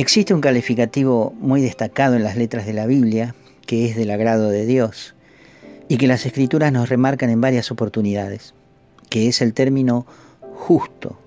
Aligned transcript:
Existe 0.00 0.32
un 0.32 0.40
calificativo 0.40 1.34
muy 1.40 1.60
destacado 1.60 2.16
en 2.16 2.24
las 2.24 2.34
letras 2.34 2.64
de 2.64 2.72
la 2.72 2.86
Biblia, 2.86 3.34
que 3.66 3.84
es 3.84 3.96
del 3.96 4.10
agrado 4.10 4.48
de 4.48 4.64
Dios, 4.64 5.14
y 5.88 5.98
que 5.98 6.06
las 6.06 6.24
escrituras 6.24 6.72
nos 6.72 6.88
remarcan 6.88 7.28
en 7.28 7.42
varias 7.42 7.70
oportunidades, 7.70 8.54
que 9.10 9.28
es 9.28 9.42
el 9.42 9.52
término 9.52 10.06
justo, 10.54 11.18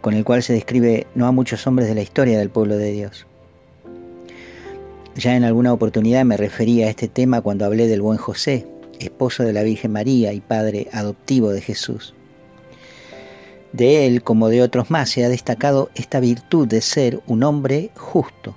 con 0.00 0.14
el 0.14 0.24
cual 0.24 0.42
se 0.42 0.54
describe 0.54 1.06
no 1.14 1.26
a 1.26 1.32
muchos 1.32 1.66
hombres 1.66 1.86
de 1.86 1.94
la 1.94 2.00
historia 2.00 2.38
del 2.38 2.48
pueblo 2.48 2.78
de 2.78 2.92
Dios. 2.92 3.26
Ya 5.14 5.36
en 5.36 5.44
alguna 5.44 5.74
oportunidad 5.74 6.24
me 6.24 6.38
referí 6.38 6.82
a 6.82 6.88
este 6.88 7.08
tema 7.08 7.42
cuando 7.42 7.66
hablé 7.66 7.88
del 7.88 8.00
buen 8.00 8.16
José, 8.16 8.66
esposo 9.00 9.42
de 9.42 9.52
la 9.52 9.64
Virgen 9.64 9.92
María 9.92 10.32
y 10.32 10.40
padre 10.40 10.88
adoptivo 10.94 11.50
de 11.50 11.60
Jesús. 11.60 12.14
De 13.72 14.06
él, 14.06 14.22
como 14.22 14.48
de 14.48 14.62
otros 14.62 14.90
más, 14.90 15.10
se 15.10 15.24
ha 15.24 15.28
destacado 15.28 15.90
esta 15.94 16.20
virtud 16.20 16.68
de 16.68 16.80
ser 16.80 17.20
un 17.26 17.42
hombre 17.42 17.90
justo. 17.96 18.54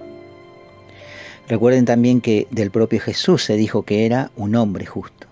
Recuerden 1.48 1.86
también 1.86 2.22
que 2.22 2.48
del 2.52 2.72
propio 2.72 3.00
Jesús 3.00 3.44
se 3.44 3.56
dijo 3.56 3.84
que 3.84 4.06
era 4.06 4.32
un 4.36 4.56
hombre 4.56 4.86
justo. 4.86 5.28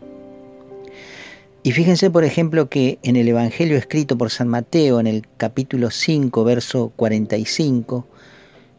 Y 1.63 1.71
fíjense, 1.71 2.09
por 2.09 2.23
ejemplo, 2.23 2.69
que 2.69 2.99
en 3.03 3.15
el 3.15 3.27
Evangelio 3.27 3.77
escrito 3.77 4.17
por 4.17 4.29
San 4.29 4.47
Mateo, 4.47 4.99
en 4.99 5.07
el 5.07 5.25
capítulo 5.37 5.91
5, 5.91 6.43
verso 6.43 6.91
45, 6.95 8.05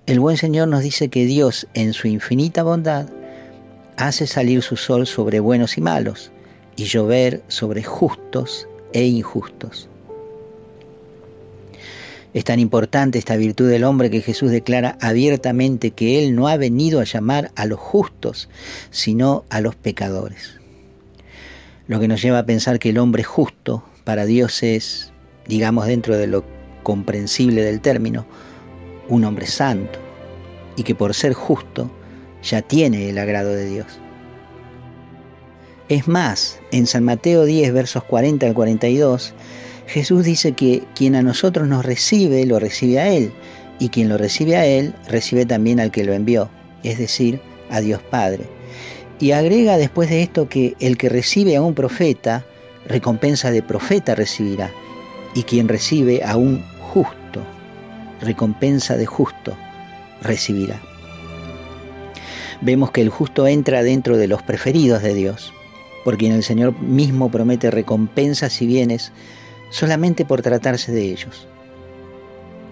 el 0.06 0.20
buen 0.20 0.36
Señor 0.36 0.68
nos 0.68 0.82
dice 0.82 1.08
que 1.08 1.24
Dios, 1.24 1.66
en 1.72 1.94
su 1.94 2.08
infinita 2.08 2.62
bondad, 2.62 3.08
hace 3.96 4.26
salir 4.26 4.62
su 4.62 4.76
sol 4.76 5.06
sobre 5.06 5.40
buenos 5.40 5.78
y 5.78 5.80
malos, 5.80 6.30
y 6.76 6.84
llover 6.84 7.42
sobre 7.48 7.82
justos 7.82 8.68
e 8.92 9.04
injustos. 9.06 9.88
Es 12.34 12.42
tan 12.42 12.58
importante 12.58 13.18
esta 13.18 13.36
virtud 13.36 13.70
del 13.70 13.84
hombre 13.84 14.10
que 14.10 14.20
Jesús 14.20 14.50
declara 14.50 14.98
abiertamente 15.00 15.92
que 15.92 16.18
Él 16.18 16.34
no 16.34 16.48
ha 16.48 16.56
venido 16.56 17.00
a 17.00 17.04
llamar 17.04 17.52
a 17.54 17.64
los 17.64 17.78
justos, 17.78 18.48
sino 18.90 19.44
a 19.50 19.60
los 19.60 19.76
pecadores. 19.76 20.58
Lo 21.86 22.00
que 22.00 22.08
nos 22.08 22.20
lleva 22.20 22.40
a 22.40 22.46
pensar 22.46 22.80
que 22.80 22.90
el 22.90 22.98
hombre 22.98 23.22
justo 23.22 23.84
para 24.02 24.26
Dios 24.26 24.64
es, 24.64 25.12
digamos 25.46 25.86
dentro 25.86 26.16
de 26.16 26.26
lo 26.26 26.44
comprensible 26.82 27.62
del 27.62 27.80
término, 27.80 28.26
un 29.08 29.24
hombre 29.24 29.46
santo, 29.46 30.00
y 30.76 30.82
que 30.82 30.96
por 30.96 31.14
ser 31.14 31.34
justo 31.34 31.88
ya 32.42 32.62
tiene 32.62 33.10
el 33.10 33.18
agrado 33.18 33.50
de 33.50 33.66
Dios. 33.66 33.86
Es 35.88 36.08
más, 36.08 36.58
en 36.72 36.86
San 36.86 37.04
Mateo 37.04 37.44
10, 37.44 37.72
versos 37.72 38.02
40 38.04 38.46
al 38.46 38.54
42, 38.54 39.34
Jesús 39.86 40.24
dice 40.24 40.52
que 40.52 40.82
quien 40.94 41.14
a 41.14 41.22
nosotros 41.22 41.68
nos 41.68 41.84
recibe, 41.84 42.44
lo 42.46 42.58
recibe 42.58 43.00
a 43.00 43.08
Él, 43.08 43.32
y 43.78 43.88
quien 43.88 44.08
lo 44.08 44.16
recibe 44.16 44.56
a 44.56 44.66
Él, 44.66 44.94
recibe 45.08 45.46
también 45.46 45.80
al 45.80 45.90
que 45.90 46.04
lo 46.04 46.12
envió, 46.12 46.48
es 46.82 46.98
decir, 46.98 47.40
a 47.70 47.80
Dios 47.80 48.00
Padre. 48.02 48.44
Y 49.18 49.32
agrega 49.32 49.76
después 49.76 50.10
de 50.10 50.22
esto 50.22 50.48
que 50.48 50.74
el 50.80 50.96
que 50.96 51.08
recibe 51.08 51.56
a 51.56 51.62
un 51.62 51.74
profeta, 51.74 52.44
recompensa 52.86 53.50
de 53.50 53.62
profeta 53.62 54.14
recibirá, 54.14 54.70
y 55.34 55.42
quien 55.42 55.68
recibe 55.68 56.22
a 56.24 56.36
un 56.36 56.64
justo, 56.80 57.42
recompensa 58.20 58.96
de 58.96 59.06
justo 59.06 59.56
recibirá. 60.22 60.80
Vemos 62.60 62.90
que 62.90 63.00
el 63.00 63.10
justo 63.10 63.46
entra 63.46 63.82
dentro 63.82 64.16
de 64.16 64.28
los 64.28 64.42
preferidos 64.42 65.02
de 65.02 65.14
Dios, 65.14 65.52
por 66.04 66.16
quien 66.16 66.32
el 66.32 66.42
Señor 66.42 66.78
mismo 66.80 67.30
promete 67.30 67.70
recompensas 67.70 68.60
y 68.62 68.66
bienes 68.66 69.12
solamente 69.74 70.24
por 70.24 70.40
tratarse 70.40 70.92
de 70.92 71.02
ellos. 71.02 71.48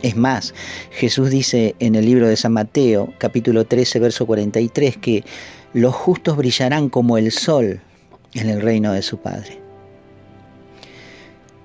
Es 0.03 0.17
más, 0.17 0.55
Jesús 0.93 1.31
dice 1.31 1.75
en 1.81 1.97
el 1.97 2.07
libro 2.07 2.29
de 2.29 2.37
San 2.37 2.53
Mateo, 2.53 3.13
capítulo 3.19 3.65
13, 3.65 3.99
verso 3.99 4.25
43, 4.25 4.99
que 4.99 5.25
los 5.73 5.95
justos 5.95 6.37
brillarán 6.37 6.89
como 6.89 7.19
el 7.19 7.33
sol 7.33 7.81
en 8.35 8.49
el 8.49 8.61
reino 8.61 8.93
de 8.93 9.03
su 9.03 9.19
Padre. 9.19 9.61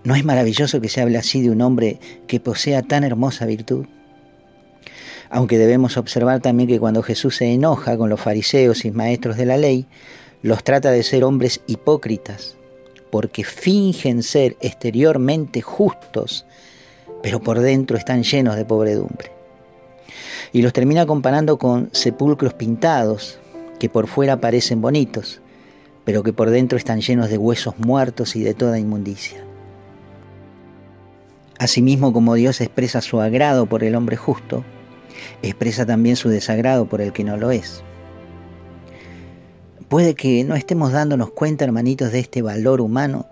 ¿No 0.04 0.16
es 0.16 0.26
maravilloso 0.26 0.82
que 0.82 0.90
se 0.90 1.02
hable 1.02 1.20
así 1.20 1.42
de 1.42 1.52
un 1.52 1.62
hombre 1.62 2.00
que 2.28 2.40
posea 2.40 2.82
tan 2.82 3.04
hermosa 3.04 3.46
virtud? 3.46 3.86
Aunque 5.30 5.60
debemos 5.60 5.98
observar 5.98 6.40
también 6.40 6.68
que 6.70 6.80
cuando 6.80 7.04
Jesús 7.04 7.36
se 7.36 7.46
enoja 7.46 7.96
con 7.96 8.10
los 8.10 8.22
fariseos 8.22 8.86
y 8.86 8.92
maestros 8.92 9.38
de 9.38 9.46
la 9.46 9.58
ley, 9.58 9.86
los 10.42 10.64
trata 10.64 10.90
de 10.90 11.04
ser 11.04 11.24
hombres 11.24 11.62
hipócritas, 11.68 12.58
porque 13.10 13.44
fingen 13.44 14.24
ser 14.24 14.58
exteriormente 14.60 15.62
justos, 15.62 16.46
pero 17.24 17.40
por 17.40 17.60
dentro 17.60 17.98
están 17.98 18.24
llenos 18.24 18.56
de 18.56 18.66
pobredumbre. 18.66 19.32
Y 20.54 20.62
los 20.62 20.74
termina 20.74 21.06
comparando 21.06 21.58
con 21.58 21.90
sepulcros 21.92 22.54
pintados, 22.54 23.40
que 23.80 23.90
por 23.90 24.08
fuera 24.08 24.40
parecen 24.40 24.82
bonitos, 24.82 25.42
pero 26.06 26.24
que 26.24 26.34
por 26.34 26.50
dentro 26.50 26.78
están 26.78 27.02
llenos 27.02 27.30
de 27.30 27.38
huesos 27.38 27.78
muertos 27.80 28.36
y 28.36 28.44
de 28.44 28.54
toda 28.54 28.80
inmundicia. 28.80 29.44
Asimismo 31.60 32.14
como 32.14 32.36
Dios 32.36 32.62
expresa 32.62 33.02
su 33.02 33.20
agrado 33.20 33.66
por 33.66 33.84
el 33.84 33.96
hombre 33.96 34.16
justo, 34.16 34.64
expresa 35.42 35.86
también 35.86 36.16
su 36.16 36.30
desagrado 36.30 36.86
por 36.86 37.02
el 37.02 37.14
que 37.14 37.24
no 37.24 37.36
lo 37.36 37.52
es. 37.52 37.84
Puede 39.90 40.16
que 40.16 40.44
no 40.44 40.56
estemos 40.56 40.92
dándonos 40.92 41.32
cuenta, 41.32 41.64
hermanitos, 41.64 42.12
de 42.12 42.20
este 42.20 42.42
valor 42.42 42.82
humano 42.82 43.28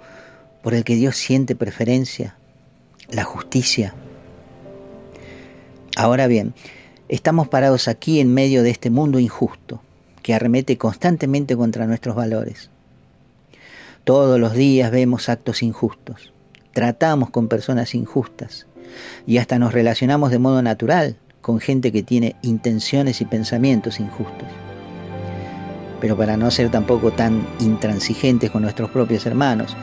por 0.63 0.73
el 0.73 0.85
que 0.85 0.95
Dios 0.95 1.17
siente 1.17 1.53
preferencia, 1.53 2.37
la 3.09 3.25
justicia. 3.25 3.93
Ahora 5.97 6.27
bien, 6.27 6.53
estamos 7.09 7.49
parados 7.49 7.89
aquí 7.89 8.21
en 8.21 8.33
medio 8.33 8.63
de 8.63 8.69
este 8.69 8.89
mundo 8.89 9.19
injusto 9.19 9.81
que 10.23 10.33
arremete 10.33 10.77
constantemente 10.77 11.57
contra 11.57 11.87
nuestros 11.87 12.15
valores. 12.15 12.69
Todos 14.05 14.39
los 14.39 14.53
días 14.53 14.91
vemos 14.91 15.27
actos 15.27 15.61
injustos, 15.61 16.31
tratamos 16.71 17.31
con 17.31 17.49
personas 17.49 17.95
injustas 17.95 18.65
y 19.27 19.39
hasta 19.39 19.59
nos 19.59 19.73
relacionamos 19.73 20.31
de 20.31 20.39
modo 20.39 20.61
natural 20.61 21.17
con 21.41 21.59
gente 21.59 21.91
que 21.91 22.01
tiene 22.01 22.37
intenciones 22.43 23.19
y 23.19 23.25
pensamientos 23.25 23.99
injustos 23.99 24.47
pero 25.99 26.17
para 26.17 26.37
no 26.37 26.51
ser 26.51 26.69
tampoco 26.69 27.11
tan 27.11 27.45
intransigentes 27.59 28.51
con 28.51 28.61
nuestros 28.61 28.89
propios 28.89 29.25
hermanos, 29.25 29.75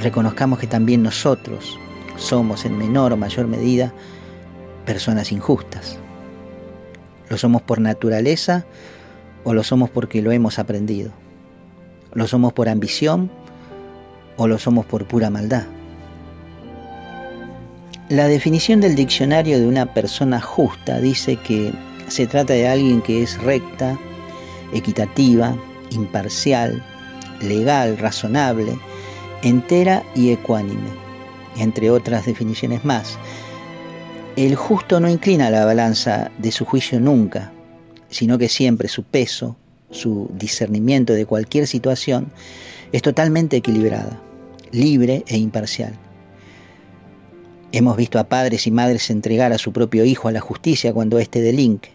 reconozcamos 0.00 0.58
que 0.58 0.66
también 0.66 1.02
nosotros 1.02 1.78
somos 2.16 2.64
en 2.64 2.78
menor 2.78 3.12
o 3.12 3.16
mayor 3.16 3.46
medida 3.46 3.92
personas 4.84 5.32
injustas. 5.32 5.98
Lo 7.28 7.36
somos 7.36 7.62
por 7.62 7.80
naturaleza 7.80 8.64
o 9.44 9.52
lo 9.52 9.62
somos 9.62 9.90
porque 9.90 10.22
lo 10.22 10.32
hemos 10.32 10.58
aprendido. 10.58 11.10
Lo 12.14 12.26
somos 12.26 12.52
por 12.52 12.68
ambición 12.68 13.30
o 14.36 14.46
lo 14.46 14.58
somos 14.58 14.86
por 14.86 15.06
pura 15.06 15.30
maldad. 15.30 15.64
La 18.08 18.28
definición 18.28 18.80
del 18.80 18.94
diccionario 18.94 19.58
de 19.58 19.66
una 19.66 19.92
persona 19.92 20.40
justa 20.40 21.00
dice 21.00 21.36
que 21.36 21.72
se 22.06 22.28
trata 22.28 22.52
de 22.52 22.68
alguien 22.68 23.02
que 23.02 23.22
es 23.22 23.42
recta, 23.42 23.98
equitativa, 24.72 25.56
imparcial, 25.90 26.82
legal, 27.40 27.98
razonable, 27.98 28.78
entera 29.42 30.02
y 30.14 30.30
ecuánime, 30.30 30.90
entre 31.56 31.90
otras 31.90 32.26
definiciones 32.26 32.84
más. 32.84 33.18
El 34.36 34.54
justo 34.54 35.00
no 35.00 35.08
inclina 35.08 35.50
la 35.50 35.64
balanza 35.64 36.30
de 36.38 36.52
su 36.52 36.64
juicio 36.64 37.00
nunca, 37.00 37.52
sino 38.10 38.38
que 38.38 38.48
siempre 38.48 38.88
su 38.88 39.02
peso, 39.02 39.56
su 39.90 40.30
discernimiento 40.34 41.12
de 41.14 41.26
cualquier 41.26 41.66
situación 41.66 42.32
es 42.92 43.02
totalmente 43.02 43.56
equilibrada, 43.56 44.20
libre 44.72 45.24
e 45.26 45.38
imparcial. 45.38 45.94
Hemos 47.72 47.96
visto 47.96 48.18
a 48.18 48.28
padres 48.28 48.66
y 48.66 48.70
madres 48.70 49.10
entregar 49.10 49.52
a 49.52 49.58
su 49.58 49.72
propio 49.72 50.04
hijo 50.04 50.28
a 50.28 50.32
la 50.32 50.40
justicia 50.40 50.92
cuando 50.92 51.18
éste 51.18 51.40
delinque. 51.40 51.90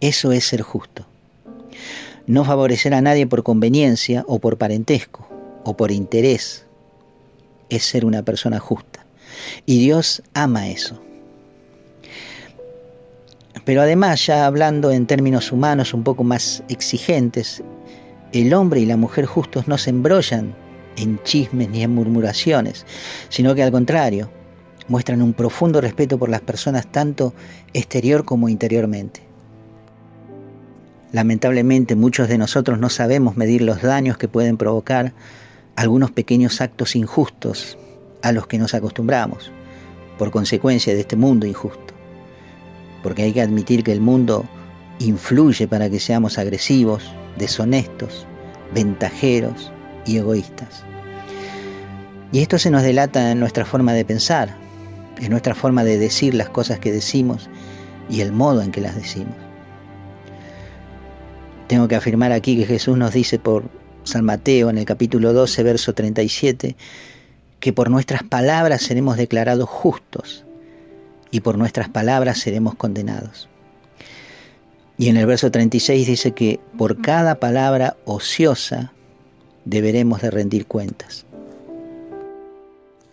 Eso 0.00 0.32
es 0.32 0.44
ser 0.44 0.62
justo 0.62 1.09
no 2.30 2.44
favorecer 2.44 2.94
a 2.94 3.00
nadie 3.00 3.26
por 3.26 3.42
conveniencia 3.42 4.24
o 4.28 4.38
por 4.38 4.56
parentesco 4.56 5.26
o 5.64 5.76
por 5.76 5.90
interés, 5.90 6.64
es 7.68 7.84
ser 7.84 8.04
una 8.04 8.22
persona 8.22 8.60
justa. 8.60 9.04
Y 9.66 9.80
Dios 9.80 10.22
ama 10.32 10.68
eso. 10.68 11.02
Pero 13.64 13.82
además, 13.82 14.24
ya 14.26 14.46
hablando 14.46 14.92
en 14.92 15.06
términos 15.06 15.50
humanos 15.50 15.92
un 15.92 16.04
poco 16.04 16.22
más 16.22 16.62
exigentes, 16.68 17.64
el 18.32 18.54
hombre 18.54 18.78
y 18.78 18.86
la 18.86 18.96
mujer 18.96 19.26
justos 19.26 19.66
no 19.66 19.76
se 19.76 19.90
embrollan 19.90 20.54
en 20.96 21.20
chismes 21.24 21.68
ni 21.68 21.82
en 21.82 21.92
murmuraciones, 21.92 22.86
sino 23.28 23.56
que 23.56 23.64
al 23.64 23.72
contrario, 23.72 24.30
muestran 24.86 25.20
un 25.20 25.32
profundo 25.32 25.80
respeto 25.80 26.16
por 26.16 26.28
las 26.28 26.42
personas 26.42 26.86
tanto 26.86 27.34
exterior 27.74 28.24
como 28.24 28.48
interiormente. 28.48 29.29
Lamentablemente 31.12 31.96
muchos 31.96 32.28
de 32.28 32.38
nosotros 32.38 32.78
no 32.78 32.88
sabemos 32.88 33.36
medir 33.36 33.62
los 33.62 33.82
daños 33.82 34.16
que 34.16 34.28
pueden 34.28 34.56
provocar 34.56 35.12
algunos 35.76 36.10
pequeños 36.10 36.60
actos 36.60 36.94
injustos 36.94 37.76
a 38.22 38.32
los 38.32 38.46
que 38.46 38.58
nos 38.58 38.74
acostumbramos 38.74 39.50
por 40.18 40.30
consecuencia 40.30 40.94
de 40.94 41.00
este 41.00 41.16
mundo 41.16 41.46
injusto. 41.46 41.94
porque 43.02 43.22
hay 43.22 43.32
que 43.32 43.40
admitir 43.40 43.82
que 43.82 43.92
el 43.92 44.00
mundo 44.00 44.44
influye 44.98 45.66
para 45.66 45.88
que 45.88 45.98
seamos 45.98 46.36
agresivos, 46.36 47.10
deshonestos, 47.38 48.26
ventajeros 48.74 49.72
y 50.04 50.18
egoístas. 50.18 50.84
Y 52.30 52.40
esto 52.40 52.58
se 52.58 52.70
nos 52.70 52.82
delata 52.82 53.32
en 53.32 53.40
nuestra 53.40 53.64
forma 53.64 53.94
de 53.94 54.04
pensar, 54.04 54.54
en 55.18 55.30
nuestra 55.30 55.54
forma 55.54 55.82
de 55.82 55.98
decir 55.98 56.34
las 56.34 56.50
cosas 56.50 56.78
que 56.78 56.92
decimos 56.92 57.48
y 58.10 58.20
el 58.20 58.32
modo 58.32 58.60
en 58.60 58.70
que 58.70 58.82
las 58.82 58.94
decimos. 58.94 59.49
Tengo 61.70 61.86
que 61.86 61.94
afirmar 61.94 62.32
aquí 62.32 62.56
que 62.56 62.66
Jesús 62.66 62.98
nos 62.98 63.12
dice 63.12 63.38
por 63.38 63.62
San 64.02 64.24
Mateo 64.24 64.70
en 64.70 64.78
el 64.78 64.84
capítulo 64.84 65.32
12, 65.32 65.62
verso 65.62 65.94
37, 65.94 66.74
que 67.60 67.72
por 67.72 67.90
nuestras 67.90 68.24
palabras 68.24 68.82
seremos 68.82 69.16
declarados 69.16 69.68
justos 69.68 70.44
y 71.30 71.42
por 71.42 71.56
nuestras 71.56 71.88
palabras 71.88 72.38
seremos 72.38 72.74
condenados. 72.74 73.48
Y 74.98 75.10
en 75.10 75.16
el 75.16 75.26
verso 75.26 75.52
36 75.52 76.08
dice 76.08 76.32
que 76.32 76.58
por 76.76 77.00
cada 77.00 77.36
palabra 77.36 77.96
ociosa 78.04 78.92
deberemos 79.64 80.22
de 80.22 80.32
rendir 80.32 80.66
cuentas. 80.66 81.24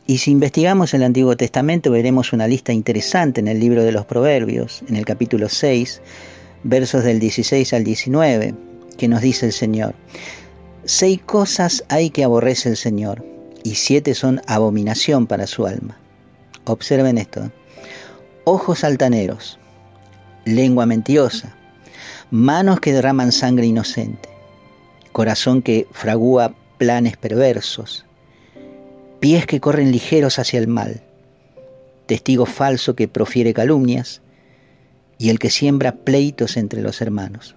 Y 0.08 0.18
si 0.18 0.32
investigamos 0.32 0.96
el 0.96 1.04
Antiguo 1.04 1.38
Testamento 1.38 1.92
veremos 1.92 2.34
una 2.34 2.48
lista 2.48 2.74
interesante 2.74 3.40
en 3.40 3.50
el 3.50 3.60
libro 3.60 3.84
de 3.84 3.92
los 3.92 4.08
Proverbios, 4.08 4.82
en 4.90 4.96
el 4.96 5.06
capítulo 5.06 5.48
6, 5.48 6.02
versos 6.68 7.04
del 7.04 7.20
16 7.20 7.74
al 7.74 7.84
19, 7.84 8.54
que 8.98 9.08
nos 9.08 9.22
dice 9.22 9.46
el 9.46 9.54
Señor, 9.54 9.96
Seis 10.84 11.22
cosas 11.26 11.84
hay 11.90 12.10
que 12.10 12.24
aborrece 12.24 12.70
el 12.70 12.78
Señor, 12.78 13.26
y 13.64 13.76
siete 13.76 14.14
son 14.14 14.42
abominación 14.48 15.28
para 15.28 15.48
su 15.48 15.66
alma. 15.66 15.98
Observen 16.66 17.18
esto. 17.18 17.52
Ojos 18.44 18.84
altaneros, 18.84 19.60
lengua 20.46 20.86
mentirosa, 20.86 21.56
manos 22.32 22.80
que 22.80 22.94
derraman 22.94 23.32
sangre 23.32 23.66
inocente, 23.66 24.30
corazón 25.12 25.62
que 25.62 25.88
fragúa 25.92 26.54
planes 26.78 27.18
perversos, 27.18 28.06
pies 29.20 29.46
que 29.46 29.60
corren 29.60 29.92
ligeros 29.92 30.40
hacia 30.40 30.60
el 30.60 30.68
mal, 30.68 31.02
testigo 32.06 32.46
falso 32.46 32.96
que 32.96 33.08
profiere 33.08 33.54
calumnias 33.54 34.22
y 35.20 35.30
el 35.30 35.40
que 35.40 35.50
siembra 35.50 35.94
pleitos 35.94 36.58
entre 36.58 36.82
los 36.82 37.02
hermanos. 37.02 37.56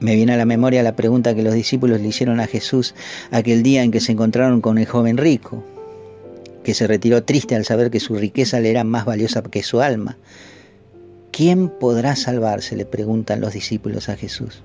Me 0.00 0.14
viene 0.14 0.34
a 0.34 0.36
la 0.36 0.44
memoria 0.44 0.82
la 0.82 0.94
pregunta 0.94 1.34
que 1.34 1.42
los 1.42 1.54
discípulos 1.54 2.00
le 2.00 2.08
hicieron 2.08 2.38
a 2.38 2.46
Jesús 2.46 2.94
aquel 3.32 3.62
día 3.62 3.82
en 3.82 3.90
que 3.90 4.00
se 4.00 4.12
encontraron 4.12 4.60
con 4.60 4.78
el 4.78 4.86
joven 4.86 5.16
rico, 5.16 5.64
que 6.62 6.74
se 6.74 6.86
retiró 6.86 7.24
triste 7.24 7.56
al 7.56 7.64
saber 7.64 7.90
que 7.90 7.98
su 7.98 8.14
riqueza 8.14 8.60
le 8.60 8.70
era 8.70 8.84
más 8.84 9.04
valiosa 9.04 9.42
que 9.42 9.62
su 9.62 9.80
alma. 9.80 10.16
¿Quién 11.32 11.68
podrá 11.68 12.14
salvarse? 12.14 12.76
le 12.76 12.84
preguntan 12.84 13.40
los 13.40 13.54
discípulos 13.54 14.08
a 14.08 14.16
Jesús. 14.16 14.62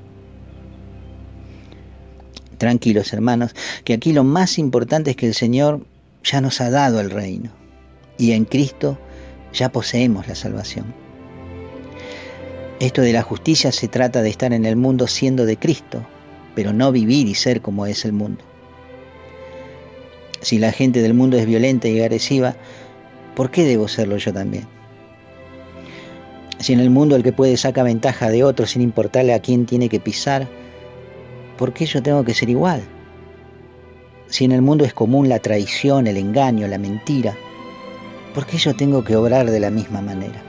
Tranquilos 2.59 3.11
hermanos, 3.11 3.55
que 3.83 3.93
aquí 3.93 4.13
lo 4.13 4.23
más 4.23 4.59
importante 4.59 5.11
es 5.11 5.17
que 5.17 5.27
el 5.27 5.33
Señor 5.33 5.85
ya 6.23 6.41
nos 6.41 6.61
ha 6.61 6.69
dado 6.69 6.99
el 6.99 7.09
reino 7.09 7.51
y 8.17 8.31
en 8.31 8.45
Cristo 8.45 8.97
ya 9.53 9.71
poseemos 9.71 10.27
la 10.27 10.35
salvación. 10.35 10.93
Esto 12.79 13.01
de 13.01 13.13
la 13.13 13.21
justicia 13.21 13.71
se 13.71 13.87
trata 13.87 14.21
de 14.21 14.29
estar 14.29 14.51
en 14.51 14.65
el 14.65 14.75
mundo 14.75 15.07
siendo 15.07 15.45
de 15.45 15.57
Cristo, 15.57 16.05
pero 16.55 16.73
no 16.73 16.91
vivir 16.91 17.27
y 17.27 17.35
ser 17.35 17.61
como 17.61 17.85
es 17.85 18.03
el 18.03 18.13
mundo. 18.13 18.43
Si 20.41 20.59
la 20.59 20.71
gente 20.71 21.01
del 21.01 21.13
mundo 21.13 21.37
es 21.37 21.45
violenta 21.45 21.87
y 21.87 22.01
agresiva, 22.01 22.55
¿por 23.35 23.51
qué 23.51 23.63
debo 23.63 23.87
serlo 23.87 24.17
yo 24.17 24.33
también? 24.33 24.67
Si 26.59 26.73
en 26.73 26.79
el 26.79 26.89
mundo 26.89 27.15
el 27.15 27.23
que 27.23 27.31
puede 27.31 27.55
saca 27.57 27.83
ventaja 27.83 28.29
de 28.29 28.43
otro 28.43 28.65
sin 28.65 28.81
importarle 28.81 29.33
a 29.33 29.39
quién 29.39 29.65
tiene 29.65 29.87
que 29.87 29.99
pisar, 29.99 30.47
¿por 31.57 31.73
qué 31.73 31.85
yo 31.85 32.01
tengo 32.01 32.25
que 32.25 32.33
ser 32.33 32.49
igual? 32.49 32.83
Si 34.27 34.45
en 34.45 34.51
el 34.51 34.61
mundo 34.61 34.83
es 34.83 34.93
común 34.93 35.29
la 35.29 35.39
traición, 35.39 36.07
el 36.07 36.17
engaño, 36.17 36.67
la 36.67 36.77
mentira, 36.77 37.37
¿por 38.33 38.45
qué 38.45 38.57
yo 38.57 38.75
tengo 38.75 39.03
que 39.03 39.15
obrar 39.15 39.49
de 39.49 39.59
la 39.59 39.69
misma 39.69 40.01
manera? 40.01 40.41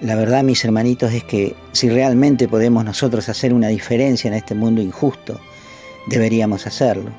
La 0.00 0.14
verdad, 0.14 0.44
mis 0.44 0.62
hermanitos, 0.64 1.12
es 1.12 1.24
que 1.24 1.56
si 1.72 1.88
realmente 1.88 2.48
podemos 2.48 2.84
nosotros 2.84 3.28
hacer 3.30 3.54
una 3.54 3.68
diferencia 3.68 4.28
en 4.28 4.34
este 4.34 4.54
mundo 4.54 4.82
injusto, 4.82 5.40
deberíamos 6.06 6.66
hacerlo. 6.66 7.10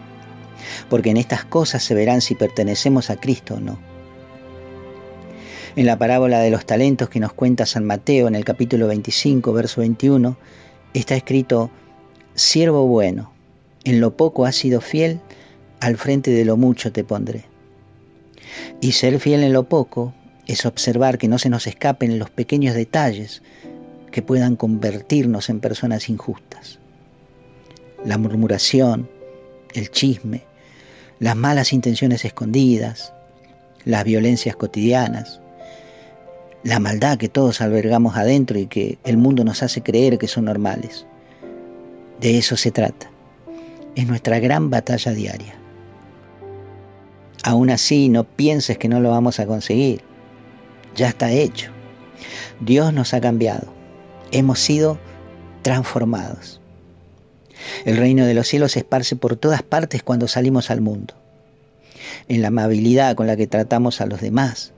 Porque 0.90 1.10
en 1.10 1.18
estas 1.18 1.44
cosas 1.44 1.84
se 1.84 1.96
verán 1.96 2.22
si 2.22 2.36
pertenecemos 2.36 3.10
a 3.10 3.16
Cristo 3.16 3.56
o 3.56 3.60
no. 3.60 3.80
En 5.76 5.86
la 5.86 5.98
parábola 5.98 6.40
de 6.40 6.52
los 6.52 6.66
talentos 6.66 7.10
que 7.10 7.20
nos 7.20 7.34
cuenta 7.34 7.66
San 7.66 7.86
Mateo 7.86 8.28
en 8.28 8.36
el 8.36 8.46
capítulo 8.46 8.88
25, 8.88 9.54
verso 9.54 9.82
21, 9.82 10.38
está 10.94 11.16
escrito, 11.16 11.72
siervo 12.36 12.86
bueno, 12.86 13.32
en 13.84 14.00
lo 14.00 14.16
poco 14.16 14.46
has 14.46 14.56
sido 14.56 14.82
fiel, 14.82 15.20
al 15.80 15.98
frente 15.98 16.32
de 16.32 16.46
lo 16.46 16.58
mucho 16.58 16.92
te 16.92 17.04
pondré. 17.04 17.57
Y 18.82 18.94
ser 18.94 19.20
fiel 19.20 19.44
en 19.44 19.54
lo 19.54 19.64
poco 19.64 20.14
es 20.48 20.66
observar 20.66 21.18
que 21.18 21.28
no 21.28 21.40
se 21.40 21.50
nos 21.50 21.68
escapen 21.68 22.20
los 22.20 22.30
pequeños 22.30 22.76
detalles 22.76 23.42
que 24.12 24.22
puedan 24.22 24.56
convertirnos 24.56 25.50
en 25.50 25.60
personas 25.60 26.10
injustas. 26.10 26.80
La 28.06 28.18
murmuración, 28.18 29.10
el 29.74 29.92
chisme, 29.92 30.44
las 31.20 31.36
malas 31.36 31.74
intenciones 31.74 32.24
escondidas, 32.26 33.14
las 33.86 34.04
violencias 34.04 34.56
cotidianas, 34.56 35.42
la 36.64 36.80
maldad 36.80 37.18
que 37.18 37.30
todos 37.30 37.62
albergamos 37.62 38.16
adentro 38.16 38.58
y 38.60 38.68
que 38.68 38.98
el 39.04 39.18
mundo 39.18 39.44
nos 39.44 39.64
hace 39.64 39.82
creer 39.82 40.18
que 40.18 40.28
son 40.28 40.46
normales. 40.46 41.06
De 42.20 42.38
eso 42.38 42.58
se 42.58 42.72
trata. 42.72 43.10
Es 43.96 44.08
nuestra 44.08 44.40
gran 44.40 44.70
batalla 44.70 45.12
diaria. 45.12 45.56
Aún 47.48 47.70
así, 47.70 48.10
no 48.10 48.26
pienses 48.26 48.78
que 48.78 48.90
no 48.90 49.00
lo 49.00 49.10
vamos 49.10 49.40
a 49.40 49.46
conseguir. 49.46 50.02
Ya 50.98 51.08
está 51.08 51.32
hecho. 51.32 51.72
Dios 52.60 52.92
nos 52.92 53.14
ha 53.14 53.22
cambiado. 53.22 53.74
Hemos 54.34 54.60
sido 54.60 55.00
transformados. 55.62 56.60
El 57.86 57.96
reino 57.96 58.26
de 58.26 58.34
los 58.34 58.50
cielos 58.50 58.74
se 58.74 58.80
esparce 58.80 59.16
por 59.16 59.38
todas 59.38 59.64
partes 59.64 60.04
cuando 60.04 60.28
salimos 60.28 60.70
al 60.72 60.82
mundo. 60.82 61.14
En 62.28 62.42
la 62.42 62.50
amabilidad 62.50 63.16
con 63.16 63.28
la 63.28 63.38
que 63.38 63.48
tratamos 63.48 64.02
a 64.02 64.08
los 64.08 64.20
demás, 64.20 64.74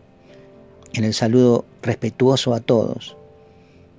en 0.94 1.06
el 1.06 1.16
saludo 1.16 1.66
respetuoso 1.82 2.54
a 2.54 2.60
todos, 2.60 3.18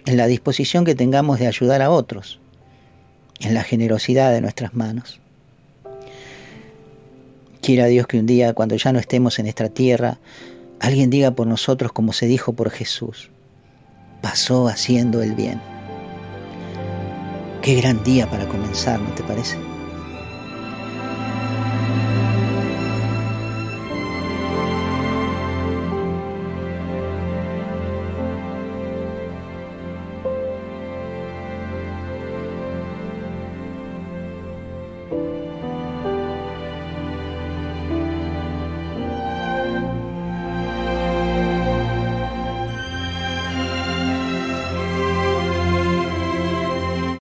en 0.06 0.16
la 0.16 0.28
disposición 0.28 0.84
que 0.84 0.94
tengamos 0.94 1.40
de 1.40 1.48
ayudar 1.48 1.82
a 1.82 1.90
otros, 1.90 2.38
en 3.40 3.52
la 3.52 3.64
generosidad 3.64 4.30
de 4.30 4.40
nuestras 4.40 4.74
manos. 4.74 5.20
Quiera 7.70 7.86
Dios 7.86 8.08
que 8.08 8.18
un 8.18 8.26
día, 8.26 8.52
cuando 8.52 8.74
ya 8.74 8.92
no 8.92 8.98
estemos 8.98 9.38
en 9.38 9.46
esta 9.46 9.68
tierra, 9.68 10.18
alguien 10.80 11.08
diga 11.08 11.30
por 11.30 11.46
nosotros 11.46 11.92
como 11.92 12.12
se 12.12 12.26
dijo 12.26 12.52
por 12.52 12.68
Jesús, 12.70 13.30
pasó 14.20 14.66
haciendo 14.66 15.22
el 15.22 15.36
bien. 15.36 15.60
Qué 17.62 17.76
gran 17.76 18.02
día 18.02 18.28
para 18.28 18.48
comenzar, 18.48 19.00
¿no 19.00 19.14
te 19.14 19.22
parece? 19.22 19.56